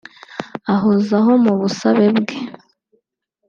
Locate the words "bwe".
2.17-2.37